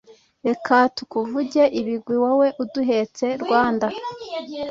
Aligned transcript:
Reka 0.47 0.75
tukuvuge 0.95 1.63
ibigwi 1.79 2.15
wowe 2.23 2.47
uduhetse 2.63 3.25
Rwanda 3.43 3.87